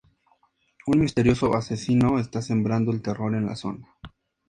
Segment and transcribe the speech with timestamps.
[0.87, 3.87] Un misterioso asesino está sembrando el terror en la zona.